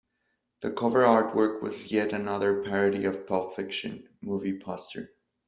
[0.61, 5.13] The cover artwork was yet another parody of the "Pulp Fiction" movie poster.